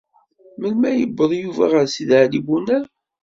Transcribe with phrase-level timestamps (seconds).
[0.59, 2.85] Melmi ay yewweḍ Yuba ɣer Sidi Ɛli Bunab?